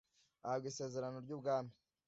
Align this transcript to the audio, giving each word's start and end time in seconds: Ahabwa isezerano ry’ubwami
Ahabwa 0.45 0.67
isezerano 0.71 1.17
ry’ubwami 1.25 1.71